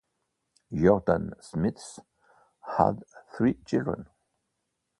[0.73, 1.99] Jordan-Smith
[2.77, 3.03] had
[3.37, 4.07] three children.